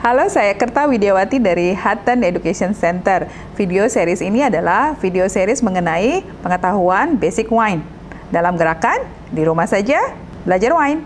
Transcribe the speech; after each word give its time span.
Halo, 0.00 0.32
saya 0.32 0.56
Kerta 0.56 0.88
Widiawati 0.88 1.36
dari 1.44 1.76
Hutton 1.76 2.24
Education 2.24 2.72
Center. 2.72 3.28
Video 3.52 3.84
series 3.84 4.24
ini 4.24 4.40
adalah 4.40 4.96
video 4.96 5.28
series 5.28 5.60
mengenai 5.60 6.24
pengetahuan 6.40 7.20
basic 7.20 7.52
wine. 7.52 7.84
Dalam 8.32 8.56
gerakan, 8.56 8.96
di 9.28 9.44
rumah 9.44 9.68
saja, 9.68 10.00
belajar 10.48 10.72
wine. 10.72 11.04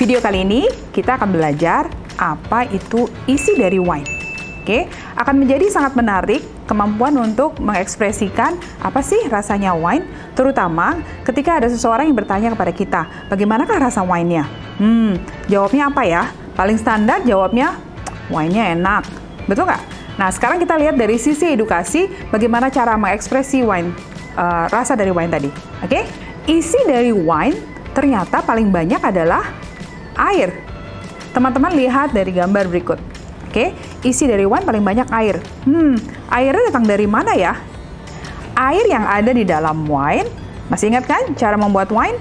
Video 0.00 0.24
kali 0.24 0.40
ini 0.40 0.64
kita 0.96 1.20
akan 1.20 1.36
belajar 1.36 1.92
apa 2.16 2.64
itu 2.72 3.12
isi 3.28 3.52
dari 3.60 3.76
wine. 3.76 4.08
Oke, 4.64 4.88
akan 5.20 5.36
menjadi 5.36 5.68
sangat 5.68 6.00
menarik 6.00 6.40
kemampuan 6.64 7.14
untuk 7.20 7.60
mengekspresikan 7.60 8.56
apa 8.80 9.00
sih 9.04 9.20
rasanya 9.28 9.76
wine, 9.76 10.04
terutama 10.32 11.00
ketika 11.24 11.60
ada 11.60 11.68
seseorang 11.68 12.08
yang 12.08 12.16
bertanya 12.16 12.48
kepada 12.52 12.72
kita, 12.72 13.00
bagaimanakah 13.28 13.76
rasa 13.76 14.00
wine-nya? 14.00 14.48
Hmm, 14.80 15.20
jawabnya 15.46 15.92
apa 15.92 16.02
ya? 16.04 16.22
Paling 16.56 16.78
standar 16.80 17.22
jawabnya, 17.22 17.76
wine-nya 18.32 18.72
enak. 18.74 19.04
Betul 19.44 19.68
nggak? 19.68 19.82
Nah, 20.14 20.30
sekarang 20.30 20.62
kita 20.62 20.78
lihat 20.78 20.94
dari 20.94 21.18
sisi 21.18 21.52
edukasi, 21.52 22.06
bagaimana 22.30 22.70
cara 22.70 22.94
mengekspresi 22.94 23.66
wine, 23.66 23.90
uh, 24.38 24.70
rasa 24.70 24.94
dari 24.94 25.10
wine 25.10 25.30
tadi. 25.30 25.50
Oke, 25.82 26.06
isi 26.46 26.78
dari 26.86 27.10
wine 27.10 27.58
ternyata 27.94 28.42
paling 28.42 28.70
banyak 28.70 29.02
adalah 29.02 29.42
air. 30.30 30.54
Teman-teman 31.34 31.74
lihat 31.74 32.14
dari 32.14 32.30
gambar 32.30 32.70
berikut. 32.70 33.13
Oke, 33.54 33.70
isi 34.02 34.26
dari 34.26 34.42
wine 34.42 34.66
paling 34.66 34.82
banyak 34.82 35.06
air. 35.14 35.38
Hmm, 35.62 35.94
airnya 36.26 36.74
datang 36.74 36.90
dari 36.90 37.06
mana 37.06 37.38
ya? 37.38 37.54
Air 38.58 38.82
yang 38.90 39.06
ada 39.06 39.30
di 39.30 39.46
dalam 39.46 39.86
wine, 39.86 40.26
masih 40.66 40.90
ingat 40.90 41.06
kan 41.06 41.22
cara 41.38 41.54
membuat 41.54 41.94
wine? 41.94 42.18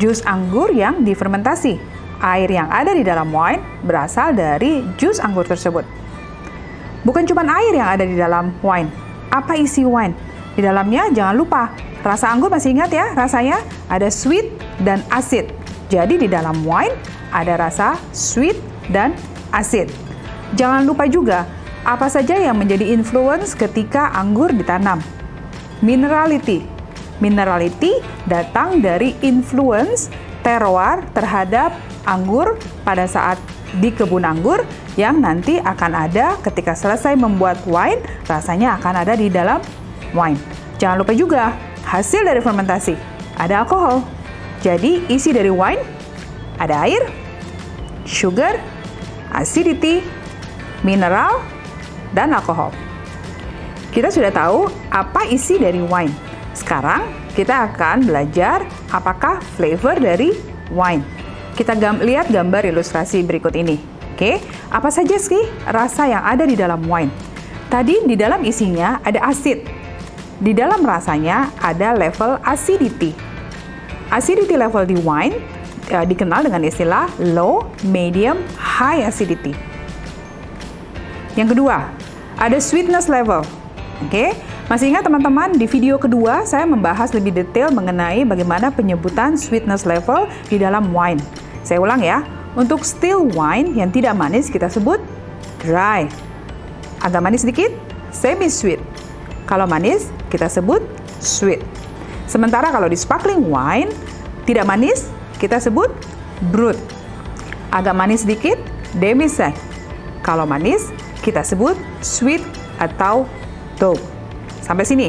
Jus 0.00 0.24
anggur 0.24 0.72
yang 0.72 1.04
difermentasi. 1.04 1.76
Air 2.16 2.48
yang 2.48 2.72
ada 2.72 2.96
di 2.96 3.04
dalam 3.04 3.28
wine 3.28 3.60
berasal 3.84 4.32
dari 4.32 4.80
jus 4.96 5.20
anggur 5.20 5.44
tersebut. 5.44 5.84
Bukan 7.04 7.28
cuma 7.28 7.44
air 7.44 7.76
yang 7.76 7.88
ada 8.00 8.08
di 8.08 8.16
dalam 8.16 8.56
wine. 8.64 8.88
Apa 9.28 9.60
isi 9.60 9.84
wine? 9.84 10.16
Di 10.56 10.64
dalamnya 10.64 11.12
jangan 11.12 11.36
lupa, 11.36 11.76
rasa 12.00 12.32
anggur 12.32 12.48
masih 12.48 12.72
ingat 12.72 12.88
ya 12.88 13.12
rasanya? 13.12 13.60
Ada 13.92 14.08
sweet 14.08 14.56
dan 14.80 15.04
asid. 15.12 15.44
Jadi 15.92 16.24
di 16.24 16.24
dalam 16.24 16.64
wine 16.64 16.96
ada 17.36 17.60
rasa 17.60 18.00
sweet 18.16 18.56
dan 18.88 19.12
asid. 19.52 19.92
Jangan 20.54 20.86
lupa 20.86 21.10
juga, 21.10 21.50
apa 21.82 22.06
saja 22.06 22.38
yang 22.38 22.54
menjadi 22.54 22.94
influence 22.94 23.58
ketika 23.58 24.14
anggur 24.14 24.54
ditanam. 24.54 25.02
Minerality. 25.82 26.62
Minerality 27.18 27.98
datang 28.30 28.78
dari 28.78 29.18
influence 29.22 30.14
terroir 30.46 31.02
terhadap 31.10 31.74
anggur 32.06 32.54
pada 32.86 33.10
saat 33.10 33.38
di 33.82 33.90
kebun 33.90 34.22
anggur 34.22 34.62
yang 34.94 35.18
nanti 35.18 35.58
akan 35.58 36.06
ada 36.06 36.38
ketika 36.46 36.78
selesai 36.78 37.18
membuat 37.18 37.58
wine, 37.66 37.98
rasanya 38.30 38.78
akan 38.78 39.02
ada 39.02 39.18
di 39.18 39.26
dalam 39.26 39.58
wine. 40.14 40.38
Jangan 40.78 41.02
lupa 41.02 41.12
juga, 41.18 41.50
hasil 41.82 42.22
dari 42.22 42.38
fermentasi 42.38 42.94
ada 43.34 43.66
alkohol. 43.66 44.06
Jadi 44.62 45.02
isi 45.10 45.34
dari 45.34 45.50
wine 45.50 45.82
ada 46.62 46.86
air, 46.86 47.02
sugar, 48.06 48.62
acidity, 49.34 49.98
mineral, 50.84 51.42
dan 52.14 52.30
alkohol. 52.30 52.70
Kita 53.90 54.12
sudah 54.12 54.30
tahu 54.30 54.70
apa 54.94 55.26
isi 55.26 55.58
dari 55.58 55.82
wine. 55.82 56.14
Sekarang 56.54 57.02
kita 57.34 57.72
akan 57.72 58.06
belajar 58.06 58.62
apakah 58.94 59.42
flavor 59.58 59.98
dari 59.98 60.30
wine. 60.70 61.02
Kita 61.54 61.74
gam 61.78 62.02
lihat 62.02 62.30
gambar 62.30 62.70
ilustrasi 62.70 63.26
berikut 63.26 63.54
ini. 63.54 63.78
Oke, 64.14 64.38
apa 64.70 64.90
saja 64.94 65.18
sih 65.18 65.42
rasa 65.66 66.06
yang 66.06 66.22
ada 66.22 66.46
di 66.46 66.54
dalam 66.54 66.86
wine? 66.86 67.10
Tadi 67.66 68.06
di 68.06 68.14
dalam 68.14 68.46
isinya 68.46 69.02
ada 69.02 69.18
asid. 69.26 69.66
Di 70.38 70.54
dalam 70.54 70.82
rasanya 70.86 71.50
ada 71.58 71.94
level 71.94 72.38
acidity. 72.46 73.14
Acidity 74.10 74.54
level 74.54 74.86
di 74.86 74.98
wine 75.02 75.34
uh, 75.90 76.06
dikenal 76.06 76.46
dengan 76.46 76.62
istilah 76.62 77.10
low, 77.34 77.66
medium, 77.86 78.38
high 78.54 79.02
acidity. 79.02 79.73
Yang 81.34 81.58
kedua, 81.58 81.90
ada 82.38 82.58
sweetness 82.62 83.10
level. 83.10 83.42
Oke, 84.02 84.10
okay? 84.10 84.28
masih 84.66 84.90
ingat 84.90 85.06
teman-teman 85.06 85.54
di 85.54 85.70
video 85.70 85.98
kedua 85.98 86.42
saya 86.46 86.66
membahas 86.66 87.14
lebih 87.14 87.30
detail 87.30 87.70
mengenai 87.70 88.26
bagaimana 88.26 88.70
penyebutan 88.74 89.38
sweetness 89.38 89.86
level 89.86 90.26
di 90.50 90.58
dalam 90.58 90.90
wine. 90.90 91.18
Saya 91.66 91.78
ulang 91.82 92.02
ya, 92.02 92.22
untuk 92.54 92.86
still 92.86 93.26
wine 93.34 93.74
yang 93.74 93.90
tidak 93.90 94.14
manis 94.14 94.50
kita 94.50 94.70
sebut 94.70 95.02
dry. 95.62 96.06
Agak 97.02 97.22
manis 97.22 97.42
sedikit, 97.42 97.70
semi 98.14 98.46
sweet. 98.46 98.78
Kalau 99.46 99.66
manis 99.66 100.10
kita 100.30 100.46
sebut 100.46 100.82
sweet. 101.18 101.62
Sementara 102.30 102.70
kalau 102.70 102.86
di 102.86 102.96
sparkling 102.96 103.46
wine 103.50 103.90
tidak 104.46 104.66
manis 104.70 105.10
kita 105.42 105.58
sebut 105.58 105.90
brut. 106.54 106.78
Agak 107.74 107.94
manis 107.94 108.22
sedikit, 108.22 108.56
demi 108.96 109.26
sec. 109.26 109.54
Kalau 110.22 110.46
manis 110.48 110.88
kita 111.24 111.40
sebut 111.40 111.72
sweet 112.04 112.44
atau 112.76 113.24
taupe. 113.80 114.04
Sampai 114.60 114.84
sini. 114.84 115.08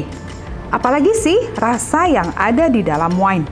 Apalagi 0.72 1.12
sih 1.12 1.36
rasa 1.60 2.08
yang 2.08 2.32
ada 2.34 2.72
di 2.72 2.80
dalam 2.80 3.12
wine? 3.20 3.44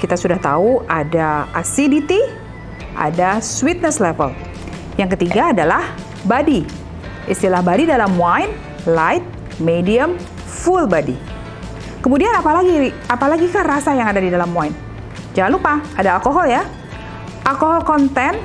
Kita 0.00 0.16
sudah 0.16 0.40
tahu 0.40 0.80
ada 0.88 1.44
acidity, 1.52 2.18
ada 2.96 3.38
sweetness 3.44 4.00
level. 4.00 4.32
Yang 4.96 5.20
ketiga 5.20 5.52
adalah 5.52 5.92
body. 6.24 6.64
Istilah 7.28 7.60
body 7.60 7.84
dalam 7.84 8.16
wine, 8.16 8.50
light, 8.88 9.22
medium, 9.60 10.16
full 10.48 10.88
body. 10.88 11.14
Kemudian 12.00 12.32
apalagi 12.32 12.96
apalagi 13.12 13.46
kan 13.52 13.68
rasa 13.68 13.92
yang 13.92 14.08
ada 14.08 14.24
di 14.24 14.32
dalam 14.32 14.50
wine? 14.56 14.72
Jangan 15.36 15.50
lupa 15.52 15.84
ada 15.94 16.16
alkohol 16.16 16.48
ya. 16.48 16.64
Alkohol 17.44 17.84
konten 17.84 18.40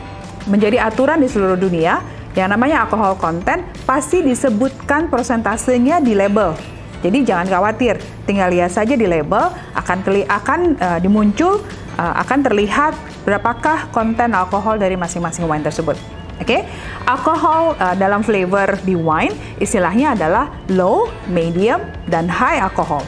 menjadi 0.45 0.83
aturan 0.85 1.23
di 1.23 1.27
seluruh 1.31 1.57
dunia. 1.57 2.03
Yang 2.35 2.49
namanya 2.51 2.83
alkohol 2.83 3.15
konten 3.15 3.63
pasti 3.87 4.19
disebutkan 4.19 5.07
persentasenya 5.07 6.03
di 6.03 6.11
label. 6.11 6.51
Jadi 6.99 7.23
jangan 7.23 7.47
khawatir, 7.47 7.95
tinggal 8.27 8.51
lihat 8.51 8.75
saja 8.75 8.99
di 8.99 9.07
label 9.07 9.55
akan 9.71 9.97
keli 10.03 10.27
akan 10.27 10.75
uh, 10.75 10.99
dimuncul 10.99 11.63
uh, 11.95 12.13
akan 12.19 12.43
terlihat 12.43 12.91
berapakah 13.23 13.87
konten 13.95 14.35
alkohol 14.35 14.75
dari 14.75 14.99
masing-masing 14.99 15.47
wine 15.47 15.63
tersebut. 15.63 15.95
Oke, 16.35 16.51
okay? 16.51 16.61
alkohol 17.07 17.79
uh, 17.79 17.95
dalam 17.95 18.19
flavor 18.19 18.75
di 18.83 18.91
wine 18.99 19.31
istilahnya 19.63 20.19
adalah 20.19 20.51
low, 20.67 21.07
medium, 21.31 21.79
dan 22.11 22.27
high 22.27 22.59
alcohol. 22.59 23.07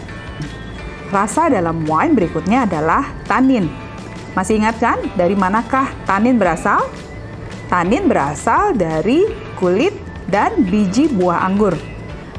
Rasa 1.11 1.51
dalam 1.51 1.83
wine 1.83 2.15
berikutnya 2.15 2.63
adalah 2.63 3.03
tanin. 3.27 3.67
Masih 4.31 4.63
ingat 4.63 4.79
kan 4.79 4.95
dari 5.19 5.35
manakah 5.35 5.91
tanin 6.07 6.39
berasal? 6.39 6.87
Tanin 7.67 8.07
berasal 8.07 8.79
dari 8.79 9.27
kulit 9.59 9.91
dan 10.31 10.63
biji 10.67 11.11
buah 11.11 11.43
anggur. 11.43 11.75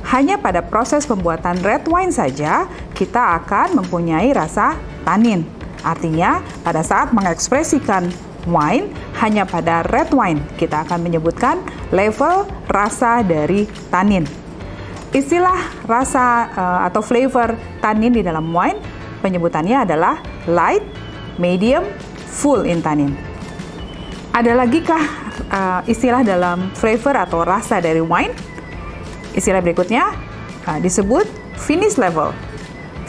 Hanya 0.09 0.41
pada 0.41 0.65
proses 0.65 1.05
pembuatan 1.05 1.61
red 1.61 1.85
wine 1.85 2.09
saja 2.09 2.65
kita 2.97 3.37
akan 3.45 3.77
mempunyai 3.85 4.33
rasa 4.33 4.81
tanin. 5.05 5.45
Artinya, 5.85 6.41
pada 6.65 6.81
saat 6.81 7.13
mengekspresikan 7.13 8.09
wine, 8.49 8.89
hanya 9.21 9.45
pada 9.45 9.85
red 9.93 10.09
wine 10.17 10.41
kita 10.57 10.89
akan 10.89 11.05
menyebutkan 11.05 11.61
level 11.93 12.49
rasa 12.73 13.21
dari 13.21 13.69
tanin. 13.93 14.25
Istilah 15.13 15.85
rasa 15.85 16.53
uh, 16.57 16.81
atau 16.89 17.05
flavor 17.05 17.53
tanin 17.85 18.17
di 18.17 18.25
dalam 18.25 18.49
wine 18.49 18.81
penyebutannya 19.21 19.85
adalah 19.85 20.25
light, 20.49 20.85
medium, 21.37 21.85
full 22.25 22.65
in 22.65 22.81
tannin. 22.81 23.28
Ada 24.39 24.55
lagi 24.55 24.87
kah 24.87 25.03
uh, 25.51 25.81
istilah 25.91 26.23
dalam 26.23 26.71
flavor 26.79 27.11
atau 27.19 27.43
rasa 27.43 27.83
dari 27.83 27.99
wine? 27.99 28.31
Istilah 29.35 29.59
berikutnya 29.59 30.15
uh, 30.63 30.79
disebut 30.79 31.27
finish 31.59 31.99
level. 31.99 32.31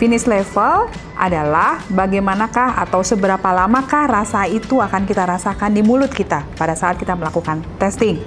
Finish 0.01 0.25
level 0.25 0.89
adalah 1.13 1.85
bagaimanakah 1.93 2.81
atau 2.81 3.05
seberapa 3.05 3.45
lamakah 3.45 4.09
rasa 4.09 4.49
itu 4.49 4.81
akan 4.81 5.05
kita 5.05 5.29
rasakan 5.29 5.69
di 5.69 5.85
mulut 5.85 6.09
kita 6.09 6.49
pada 6.57 6.73
saat 6.73 6.97
kita 6.97 7.13
melakukan 7.13 7.61
testing. 7.77 8.17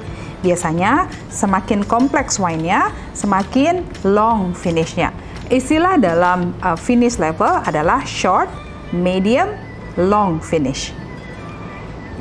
Biasanya 0.47 1.11
semakin 1.27 1.83
kompleks 1.83 2.39
wine-nya, 2.39 2.95
semakin 3.19 3.83
long 4.07 4.55
finish-nya. 4.55 5.11
Istilah 5.51 5.99
dalam 5.99 6.55
uh, 6.63 6.79
finish 6.79 7.19
level 7.19 7.67
adalah 7.67 8.07
short, 8.07 8.47
medium, 8.95 9.51
long 9.99 10.39
finish. 10.39 11.02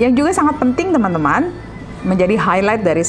Yang 0.01 0.25
juga 0.25 0.31
sangat 0.33 0.57
penting 0.57 0.89
teman-teman, 0.89 1.53
menjadi 2.01 2.33
highlight 2.33 2.81
dari 2.81 3.06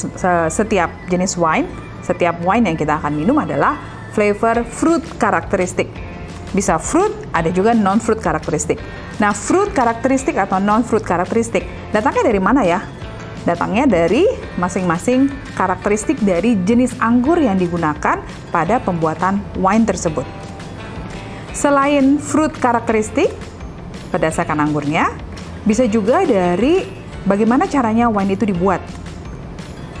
setiap 0.53 0.93
jenis 1.09 1.33
wine 1.33 1.65
setiap 2.03 2.35
wine 2.43 2.67
yang 2.67 2.75
kita 2.75 2.99
akan 2.99 3.15
minum 3.15 3.39
adalah 3.39 3.79
flavor 4.11 4.67
fruit 4.67 5.01
karakteristik. 5.17 5.87
bisa 6.53 6.77
fruit, 6.77 7.09
ada 7.33 7.49
juga 7.49 7.73
non-fruit 7.73 8.21
karakteristik. 8.21 8.77
Nah, 9.17 9.33
fruit 9.33 9.73
karakteristik 9.73 10.37
atau 10.37 10.61
non-fruit 10.61 11.01
karakteristik, 11.01 11.65
datangnya 11.89 12.29
dari 12.29 12.37
mana 12.37 12.61
ya? 12.61 12.77
Datangnya 13.41 13.89
dari 13.89 14.29
masing-masing 14.61 15.33
karakteristik 15.57 16.21
dari 16.21 16.53
jenis 16.61 16.93
anggur 17.01 17.41
yang 17.41 17.57
digunakan 17.57 18.21
pada 18.53 18.77
pembuatan 18.77 19.41
wine 19.57 19.81
tersebut. 19.81 20.29
Selain 21.57 22.21
fruit 22.21 22.53
karakteristik, 22.53 23.33
berdasarkan 24.13 24.61
anggurnya, 24.69 25.09
bisa 25.63 25.87
juga 25.87 26.23
dari 26.27 26.83
bagaimana 27.23 27.67
caranya 27.67 28.11
wine 28.11 28.35
itu 28.35 28.47
dibuat. 28.47 28.83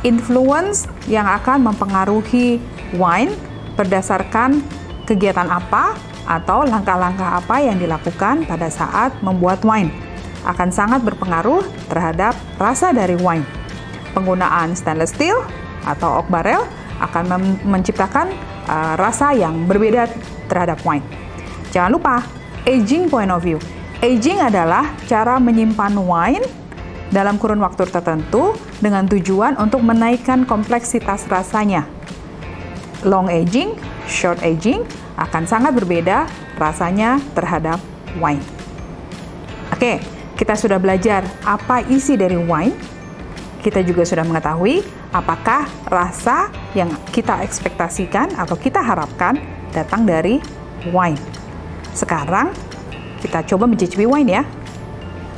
Influence 0.03 0.87
yang 1.07 1.23
akan 1.23 1.71
mempengaruhi 1.71 2.59
wine 2.99 3.31
berdasarkan 3.79 4.59
kegiatan 5.07 5.47
apa 5.47 5.95
atau 6.23 6.63
langkah-langkah 6.63 7.39
apa 7.39 7.59
yang 7.59 7.79
dilakukan 7.79 8.47
pada 8.47 8.67
saat 8.71 9.15
membuat 9.23 9.63
wine 9.63 9.91
akan 10.43 10.71
sangat 10.71 10.99
berpengaruh 11.03 11.63
terhadap 11.87 12.35
rasa 12.59 12.91
dari 12.91 13.15
wine. 13.15 13.47
Penggunaan 14.11 14.75
stainless 14.75 15.15
steel 15.15 15.39
atau 15.87 16.23
oak 16.23 16.27
barrel 16.27 16.67
akan 16.99 17.55
menciptakan 17.63 18.31
uh, 18.67 18.95
rasa 18.99 19.31
yang 19.35 19.67
berbeda 19.67 20.11
terhadap 20.51 20.79
wine. 20.83 21.03
Jangan 21.71 21.91
lupa, 21.95 22.21
aging 22.67 23.07
point 23.07 23.31
of 23.31 23.41
view. 23.41 23.57
Aging 24.03 24.43
adalah 24.43 24.91
cara 25.07 25.39
menyimpan 25.39 25.95
wine 25.95 26.43
dalam 27.07 27.39
kurun 27.39 27.63
waktu 27.63 27.87
tertentu 27.87 28.51
dengan 28.83 29.07
tujuan 29.07 29.55
untuk 29.55 29.79
menaikkan 29.79 30.43
kompleksitas 30.43 31.23
rasanya. 31.31 31.87
Long 33.07 33.31
aging, 33.31 33.79
short 34.03 34.43
aging 34.43 34.83
akan 35.15 35.47
sangat 35.47 35.71
berbeda 35.79 36.27
rasanya 36.59 37.15
terhadap 37.31 37.79
wine. 38.19 38.43
Oke, 39.71 40.03
kita 40.35 40.59
sudah 40.59 40.83
belajar 40.83 41.23
apa 41.47 41.87
isi 41.87 42.19
dari 42.19 42.35
wine. 42.35 42.75
Kita 43.63 43.79
juga 43.87 44.03
sudah 44.03 44.27
mengetahui 44.27 44.83
apakah 45.15 45.63
rasa 45.87 46.51
yang 46.75 46.91
kita 47.15 47.39
ekspektasikan 47.39 48.35
atau 48.35 48.59
kita 48.59 48.83
harapkan 48.83 49.39
datang 49.71 50.03
dari 50.03 50.43
wine. 50.91 51.15
Sekarang 51.95 52.51
kita 53.23 53.39
coba 53.55 53.71
mencicipi 53.71 54.03
wine 54.03 54.29
ya. 54.35 54.43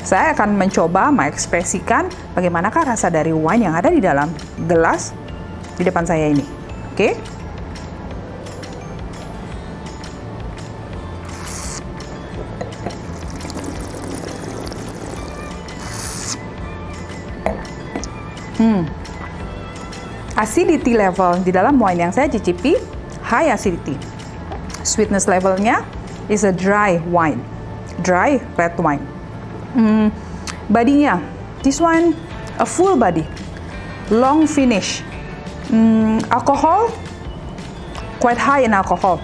Saya 0.02 0.34
akan 0.34 0.58
mencoba 0.58 1.14
mengekspresikan 1.14 2.10
bagaimanakah 2.34 2.98
rasa 2.98 3.14
dari 3.14 3.30
wine 3.30 3.70
yang 3.70 3.78
ada 3.78 3.94
di 3.94 4.02
dalam 4.02 4.34
gelas 4.66 5.14
di 5.78 5.86
depan 5.86 6.02
saya 6.02 6.34
ini. 6.34 6.46
Oke? 6.94 7.14
Hmm. 18.56 18.88
Acidity 20.36 20.96
level 20.96 21.44
di 21.46 21.52
dalam 21.54 21.78
wine 21.78 22.10
yang 22.10 22.14
saya 22.14 22.32
cicipi 22.32 22.78
high 23.26 23.50
acidity. 23.54 23.98
Sweetness 24.86 25.26
levelnya 25.26 25.82
is 26.30 26.46
a 26.46 26.54
dry 26.54 27.02
wine, 27.10 27.42
dry 28.02 28.42
red 28.58 28.76
wine. 28.80 29.04
Hmm. 29.76 30.08
Badinya, 30.72 31.22
this 31.62 31.80
one 31.80 32.18
a 32.58 32.66
full 32.66 32.98
body, 32.98 33.28
long 34.10 34.48
finish. 34.48 35.04
Hmm, 35.70 36.22
alcohol 36.30 36.94
quite 38.20 38.42
high 38.42 38.66
in 38.66 38.74
alcohol. 38.74 39.22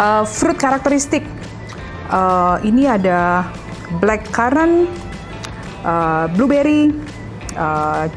Uh, 0.00 0.24
fruit 0.24 0.56
karakteristik, 0.56 1.22
uh, 2.10 2.56
ini 2.64 2.88
ada 2.88 3.46
black 4.00 4.26
currant, 4.32 4.88
uh, 5.84 6.26
blueberry, 6.32 6.90
uh, 7.54 8.08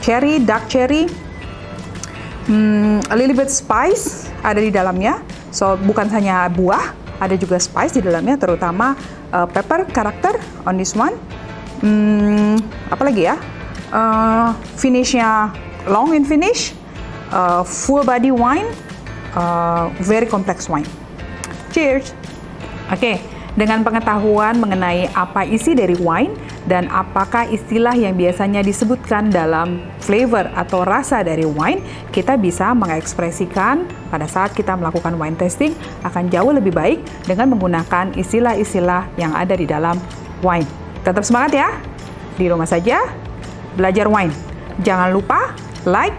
cherry, 0.00 0.40
dark 0.40 0.70
cherry, 0.70 1.10
hmm, 2.46 3.02
a 3.10 3.14
little 3.18 3.36
bit 3.36 3.50
spice 3.50 4.30
ada 4.46 4.62
di 4.62 4.70
dalamnya. 4.70 5.20
So 5.52 5.76
bukan 5.76 6.08
hanya 6.08 6.48
buah, 6.48 6.94
ada 7.22 7.38
juga 7.38 7.62
spice 7.62 7.98
di 7.98 8.02
dalamnya, 8.02 8.34
terutama 8.34 8.98
uh, 9.30 9.46
pepper 9.46 9.86
karakter 9.86 10.34
on 10.66 10.74
this 10.74 10.98
one. 10.98 11.14
Hmm, 11.78 12.58
apa 12.90 13.02
lagi 13.06 13.30
ya? 13.30 13.38
Uh, 13.94 14.50
finishnya 14.74 15.54
long 15.86 16.10
in 16.10 16.26
finish, 16.26 16.74
uh, 17.30 17.62
full 17.62 18.02
body 18.02 18.34
wine, 18.34 18.66
uh, 19.38 19.86
very 20.02 20.26
complex 20.26 20.66
wine. 20.66 20.86
Cheers. 21.70 22.10
Oke, 22.90 22.98
okay, 22.98 23.16
dengan 23.54 23.86
pengetahuan 23.86 24.58
mengenai 24.58 25.08
apa 25.14 25.46
isi 25.46 25.72
dari 25.78 25.94
wine, 25.96 26.34
dan 26.66 26.86
apakah 26.90 27.50
istilah 27.50 27.94
yang 27.94 28.14
biasanya 28.14 28.62
disebutkan 28.62 29.34
dalam 29.34 29.82
flavor 29.98 30.46
atau 30.54 30.86
rasa 30.86 31.26
dari 31.26 31.42
wine 31.42 31.82
kita 32.14 32.38
bisa 32.38 32.70
mengekspresikan 32.70 33.82
pada 34.14 34.30
saat 34.30 34.54
kita 34.54 34.78
melakukan 34.78 35.18
wine 35.18 35.34
tasting 35.34 35.74
akan 36.06 36.30
jauh 36.30 36.54
lebih 36.54 36.70
baik 36.70 37.02
dengan 37.26 37.50
menggunakan 37.56 38.14
istilah-istilah 38.14 39.10
yang 39.18 39.34
ada 39.34 39.58
di 39.58 39.66
dalam 39.66 39.98
wine. 40.44 40.66
Tetap 41.02 41.26
semangat 41.26 41.52
ya. 41.56 41.68
Di 42.38 42.46
rumah 42.46 42.66
saja 42.66 43.02
belajar 43.74 44.06
wine. 44.06 44.32
Jangan 44.86 45.10
lupa 45.10 45.52
like, 45.84 46.14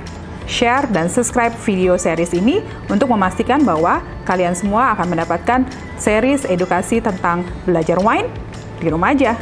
share, 0.45 0.85
dan 0.91 1.07
subscribe 1.07 1.55
video 1.63 1.95
series 1.95 2.35
ini 2.35 2.59
untuk 2.91 3.07
memastikan 3.09 3.63
bahwa 3.63 4.03
kalian 4.27 4.53
semua 4.53 4.91
akan 4.93 5.15
mendapatkan 5.15 5.63
series 5.95 6.43
edukasi 6.47 6.99
tentang 6.99 7.47
belajar 7.63 7.97
wine 8.03 8.27
di 8.83 8.91
rumah 8.91 9.15
aja. 9.15 9.39